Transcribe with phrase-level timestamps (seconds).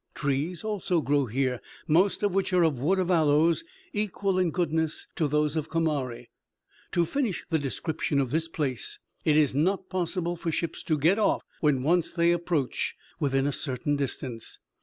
[0.15, 3.63] Trees also grow here, most of which are of wood of aloes,
[3.93, 6.29] equal in goodness to those of Comari.
[6.93, 11.19] To finish the description of this place, it is not possible for ships to get
[11.19, 14.57] off when once they approach within a certain distance.